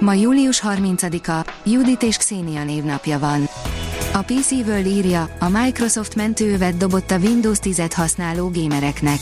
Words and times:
Ma 0.00 0.14
július 0.14 0.62
30-a, 0.64 1.52
Judit 1.64 2.02
és 2.02 2.16
Xenia 2.16 2.64
névnapja 2.64 3.18
van. 3.18 3.48
A 4.12 4.22
PC 4.22 4.50
World 4.50 4.86
írja, 4.86 5.28
a 5.38 5.48
Microsoft 5.48 6.14
mentőövet 6.14 6.76
dobott 6.76 7.10
a 7.10 7.18
Windows 7.18 7.58
10-et 7.62 7.92
használó 7.94 8.50
gamereknek. 8.50 9.18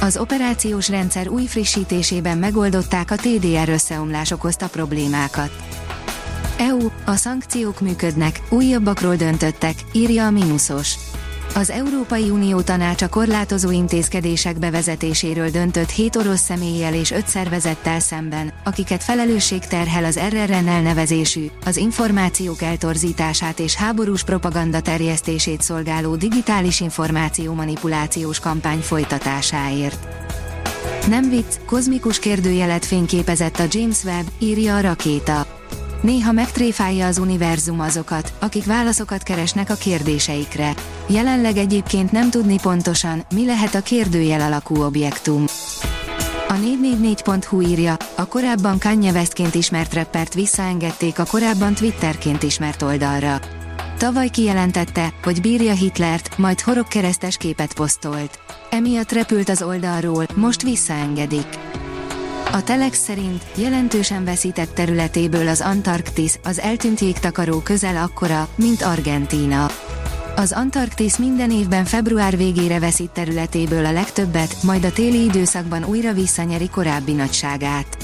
Az 0.00 0.16
operációs 0.16 0.88
rendszer 0.88 1.28
új 1.28 1.46
frissítésében 1.46 2.38
megoldották 2.38 3.10
a 3.10 3.16
TDR 3.16 3.68
összeomlás 3.68 4.30
okozta 4.30 4.68
problémákat. 4.68 5.50
EU, 6.58 6.88
a 7.04 7.14
szankciók 7.14 7.80
működnek, 7.80 8.40
újabbakról 8.50 9.16
döntöttek, 9.16 9.74
írja 9.92 10.26
a 10.26 10.30
Minusos. 10.30 10.94
Az 11.56 11.70
Európai 11.70 12.30
Unió 12.30 12.60
tanácsa 12.60 13.08
korlátozó 13.08 13.70
intézkedések 13.70 14.58
bevezetéséről 14.58 15.50
döntött 15.50 15.90
hét 15.90 16.16
orosz 16.16 16.40
személlyel 16.40 16.94
és 16.94 17.10
öt 17.10 17.28
szervezettel 17.28 18.00
szemben, 18.00 18.52
akiket 18.64 19.02
felelősség 19.02 19.66
terhel 19.66 20.04
az 20.04 20.20
RRN 20.28 20.66
elnevezésű, 20.66 21.46
az 21.64 21.76
információk 21.76 22.62
eltorzítását 22.62 23.58
és 23.58 23.74
háborús 23.74 24.24
propaganda 24.24 24.80
terjesztését 24.80 25.62
szolgáló 25.62 26.16
digitális 26.16 26.80
információ 26.80 27.52
manipulációs 27.52 28.38
kampány 28.40 28.80
folytatásáért. 28.80 30.06
Nem 31.08 31.30
vicc, 31.30 31.54
kozmikus 31.66 32.18
kérdőjelet 32.18 32.84
fényképezett 32.84 33.58
a 33.58 33.64
James 33.70 34.04
Webb, 34.04 34.26
írja 34.38 34.76
a 34.76 34.80
rakéta. 34.80 35.46
Néha 36.04 36.32
megtréfálja 36.32 37.06
az 37.06 37.18
univerzum 37.18 37.80
azokat, 37.80 38.32
akik 38.38 38.64
válaszokat 38.64 39.22
keresnek 39.22 39.70
a 39.70 39.74
kérdéseikre. 39.74 40.74
Jelenleg 41.06 41.56
egyébként 41.56 42.12
nem 42.12 42.30
tudni 42.30 42.58
pontosan, 42.62 43.22
mi 43.34 43.44
lehet 43.46 43.74
a 43.74 43.82
kérdőjel 43.82 44.40
alakú 44.40 44.82
objektum. 44.82 45.44
A 46.48 46.52
444.hu 46.52 47.60
írja, 47.60 47.96
a 48.16 48.24
korábban 48.24 48.78
Kanye 48.78 49.12
Westként 49.12 49.54
ismert 49.54 49.94
reppert 49.94 50.34
visszaengedték 50.34 51.18
a 51.18 51.24
korábban 51.24 51.74
Twitterként 51.74 52.42
ismert 52.42 52.82
oldalra. 52.82 53.40
Tavaly 53.98 54.28
kijelentette, 54.28 55.12
hogy 55.22 55.40
bírja 55.40 55.72
Hitlert, 55.72 56.38
majd 56.38 56.60
horogkeresztes 56.60 57.36
képet 57.36 57.74
posztolt. 57.74 58.38
Emiatt 58.70 59.12
repült 59.12 59.48
az 59.48 59.62
oldalról, 59.62 60.26
most 60.34 60.62
visszaengedik. 60.62 61.46
A 62.54 62.62
Telex 62.62 62.98
szerint 62.98 63.44
jelentősen 63.54 64.24
veszített 64.24 64.74
területéből 64.74 65.48
az 65.48 65.60
Antarktisz, 65.60 66.38
az 66.44 66.60
eltűnt 66.60 67.00
jégtakaró 67.00 67.58
közel 67.58 67.96
akkora, 67.96 68.48
mint 68.54 68.82
Argentína. 68.82 69.66
Az 70.36 70.52
Antarktisz 70.52 71.16
minden 71.16 71.50
évben 71.50 71.84
február 71.84 72.36
végére 72.36 72.78
veszít 72.78 73.10
területéből 73.10 73.84
a 73.84 73.92
legtöbbet, 73.92 74.62
majd 74.62 74.84
a 74.84 74.92
téli 74.92 75.24
időszakban 75.24 75.84
újra 75.84 76.12
visszanyeri 76.12 76.68
korábbi 76.68 77.12
nagyságát. 77.12 77.96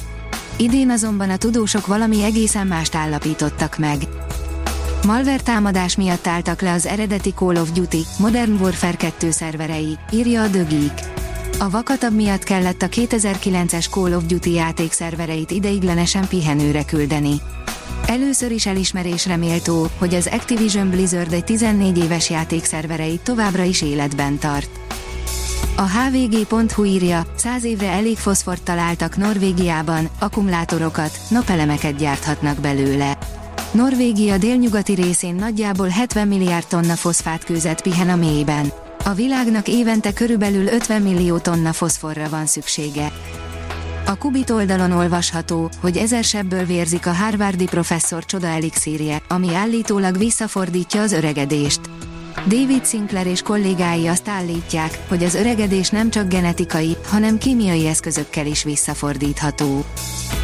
Idén 0.56 0.91
azonban 0.91 1.31
a 1.31 1.37
tudósok 1.37 1.87
valami 1.87 2.23
egészen 2.23 2.67
mást 2.67 2.95
állapítottak 2.95 3.78
meg. 3.78 3.98
Malware 5.06 5.43
támadás 5.43 5.97
miatt 5.97 6.27
álltak 6.27 6.61
le 6.61 6.73
az 6.73 6.87
eredeti 6.87 7.33
Call 7.33 7.56
of 7.56 7.73
Duty 7.73 8.05
Modern 8.19 8.61
Warfare 8.61 8.97
2 8.97 9.31
szerverei, 9.31 9.98
írja 10.12 10.43
a 10.43 10.51
The. 10.51 11.09
A 11.62 11.71
vakatab 11.71 12.15
miatt 12.15 12.43
kellett 12.43 12.82
a 12.82 12.88
2009-es 12.88 13.91
Call 13.91 14.12
of 14.12 14.26
Duty 14.26 14.53
játék 14.53 14.93
szervereit 14.93 15.50
ideiglenesen 15.50 16.28
pihenőre 16.28 16.84
küldeni. 16.84 17.41
Először 18.06 18.50
is 18.50 18.66
elismerésre 18.66 19.37
méltó, 19.37 19.87
hogy 19.99 20.15
az 20.15 20.28
Activision 20.32 20.91
Blizzard 20.91 21.32
egy 21.32 21.44
14 21.44 21.99
éves 21.99 22.31
játék 22.31 22.65
szervereit 22.65 23.20
továbbra 23.20 23.62
is 23.62 23.82
életben 23.82 24.38
tart. 24.38 24.70
A 25.76 25.82
hvg.hu 25.82 26.84
írja, 26.84 27.26
100 27.37 27.65
évre 27.65 27.88
elég 27.88 28.16
foszfort 28.16 28.62
találtak 28.62 29.16
Norvégiában, 29.16 30.09
akkumulátorokat, 30.19 31.19
napelemeket 31.28 31.97
gyárthatnak 31.97 32.60
belőle. 32.60 33.19
Norvégia 33.72 34.38
délnyugati 34.38 34.94
részén 34.94 35.34
nagyjából 35.34 35.88
70 35.88 36.28
milliárd 36.28 36.66
tonna 36.66 36.94
foszfátkőzet 36.94 37.82
pihen 37.82 38.09
a 38.09 38.16
mélyben. 38.16 38.72
A 39.05 39.15
világnak 39.15 39.69
évente 39.69 40.12
körülbelül 40.12 40.66
50 40.66 41.03
millió 41.03 41.38
tonna 41.38 41.72
foszforra 41.72 42.28
van 42.28 42.47
szüksége. 42.47 43.12
A 44.06 44.19
Kubit 44.19 44.50
oldalon 44.50 44.93
olvasható, 44.93 45.71
hogy 45.81 45.97
ezer 45.97 46.25
sebből 46.25 46.65
vérzik 46.65 47.06
a 47.06 47.12
Harvardi 47.12 47.65
professzor 47.65 48.25
csoda 48.25 48.47
elixírje, 48.47 49.22
ami 49.28 49.55
állítólag 49.55 50.19
visszafordítja 50.19 51.00
az 51.00 51.12
öregedést. 51.12 51.81
David 52.47 52.87
Sinclair 52.87 53.27
és 53.27 53.43
kollégái 53.43 54.06
azt 54.06 54.28
állítják, 54.28 54.99
hogy 55.09 55.25
az 55.25 55.34
öregedés 55.34 55.88
nem 55.88 56.11
csak 56.11 56.28
genetikai, 56.28 56.97
hanem 57.09 57.38
kémiai 57.38 57.87
eszközökkel 57.87 58.47
is 58.47 58.62
visszafordítható. 58.62 59.84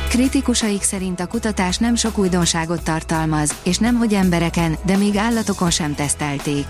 Kritikusaik 0.09 0.83
szerint 0.83 1.21
a 1.21 1.27
kutatás 1.27 1.78
nem 1.78 1.94
sok 1.94 2.19
újdonságot 2.19 2.83
tartalmaz, 2.83 3.55
és 3.62 3.78
nem 3.78 3.94
hogy 3.94 4.15
embereken, 4.15 4.77
de 4.87 4.97
még 4.97 5.17
állatokon 5.17 5.71
sem 5.71 5.94
tesztelték. 5.94 6.67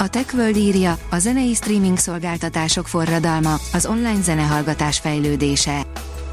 A 0.00 0.08
TechWorld 0.08 0.56
írja, 0.56 0.98
a 1.10 1.18
zenei 1.18 1.54
streaming 1.54 1.98
szolgáltatások 1.98 2.88
forradalma, 2.88 3.54
az 3.72 3.86
online 3.86 4.22
zenehallgatás 4.22 4.98
fejlődése. 4.98 5.82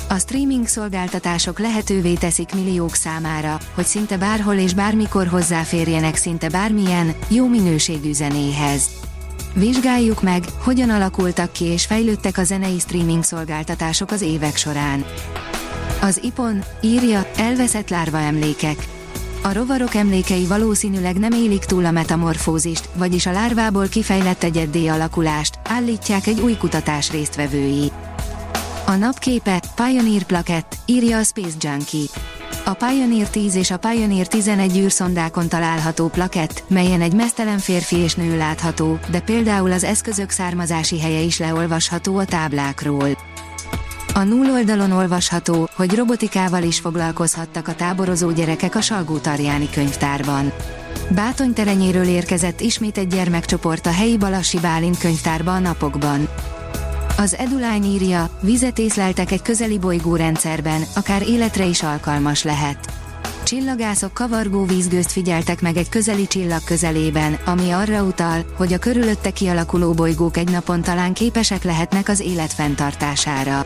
A 0.10 0.18
streaming 0.18 0.68
szolgáltatások 0.68 1.60
lehetővé 1.60 2.14
teszik 2.14 2.54
milliók 2.54 2.96
számára, 2.96 3.58
hogy 3.76 3.86
szinte 3.86 4.18
bárhol 4.18 4.56
és 4.56 4.74
bármikor 4.74 5.28
hozzáférjenek 5.28 6.16
szinte 6.16 6.50
bármilyen, 6.50 7.16
jó 7.28 7.48
minőségű 7.48 8.14
zenéhez. 8.14 8.90
Vizsgáljuk 9.54 10.22
meg, 10.22 10.44
hogyan 10.64 10.90
alakultak 10.90 11.52
ki 11.52 11.66
és 11.66 11.86
fejlődtek 11.86 12.38
a 12.38 12.44
zenei 12.44 12.80
streaming 12.80 13.24
szolgáltatások 13.24 14.12
az 14.12 14.22
évek 14.22 14.56
során. 14.56 15.06
Az 16.02 16.20
IPON 16.24 16.64
írja, 16.82 17.28
elveszett 17.38 17.90
lárva 17.90 18.20
emlékek. 18.20 18.88
A 19.48 19.54
rovarok 19.54 19.96
emlékei 19.96 20.46
valószínűleg 20.46 21.18
nem 21.18 21.32
élik 21.32 21.66
túl 21.66 21.86
a 21.86 21.92
metamorfózist, 21.92 22.90
vagyis 22.96 23.26
a 23.26 23.32
lárvából 23.32 23.88
kifejlett 23.88 24.44
egyeddé 24.44 24.88
alakulást, 24.88 25.60
állítják 25.64 26.28
egy 26.28 26.40
új 26.40 26.58
kutatás 26.58 27.12
résztvevői. 27.12 27.92
A 28.86 28.92
napképe 28.92 29.64
Pioneer 29.76 30.24
Plakett, 30.24 30.76
írja 30.86 31.18
a 31.18 31.24
Space 31.24 31.56
Junkie. 31.60 32.06
A 32.66 32.74
Pioneer 32.74 33.30
10 33.30 33.56
és 33.56 33.72
a 33.72 33.78
Pioneer 33.78 34.28
11 34.28 34.78
űrszondákon 34.78 35.48
található 35.48 36.08
plakett, 36.08 36.64
melyen 36.68 37.02
egy 37.02 37.14
mesztelen 37.14 37.58
férfi 37.58 37.96
és 37.96 38.16
nő 38.16 38.38
látható, 38.38 39.00
de 39.12 39.20
például 39.20 39.72
az 39.72 39.84
eszközök 39.84 40.30
származási 40.30 41.00
helye 41.00 41.20
is 41.20 41.40
leolvasható 41.40 42.18
a 42.18 42.26
táblákról. 42.26 43.10
A 44.18 44.24
null 44.24 44.50
oldalon 44.50 44.92
olvasható, 44.92 45.70
hogy 45.74 45.96
robotikával 45.96 46.64
is 46.64 46.80
foglalkozhattak 46.80 47.68
a 47.68 47.76
táborozó 47.76 48.32
gyerekek 48.32 48.76
a 48.76 48.82
salgó 48.82 49.18
könyvtárban. 49.74 50.52
Bátony 51.10 51.54
terenyéről 51.54 52.08
érkezett 52.08 52.60
ismét 52.60 52.98
egy 52.98 53.08
gyermekcsoport 53.08 53.86
a 53.86 53.92
helyi 53.92 54.18
Balassi 54.18 54.60
Bálint 54.60 54.98
könyvtárba 54.98 55.54
a 55.54 55.60
napokban. 55.60 56.28
Az 57.18 57.36
Edulány 57.36 57.84
írja, 57.84 58.30
vizet 58.42 58.80
észleltek 58.80 59.32
egy 59.32 59.42
közeli 59.42 59.80
bolygórendszerben, 59.80 60.82
akár 60.96 61.22
életre 61.22 61.66
is 61.66 61.84
alkalmas 61.84 62.44
lehet. 62.44 62.94
Csillagászok 63.44 64.14
kavargó 64.14 64.66
vízgőzt 64.66 65.12
figyeltek 65.12 65.62
meg 65.62 65.78
egy 65.78 65.90
közeli 65.90 66.28
csillag 66.28 66.64
közelében, 66.64 67.38
ami 67.46 67.72
arra 67.72 68.04
utal, 68.04 68.46
hogy 68.56 68.74
a 68.74 68.78
körülötte 68.78 69.30
kialakuló 69.30 69.94
bolygók 69.94 70.38
egy 70.38 70.52
napon 70.52 70.82
talán 70.82 71.14
képesek 71.14 71.64
lehetnek 71.64 72.10
az 72.10 72.20
élet 72.20 72.54
fenntartására. 72.54 73.66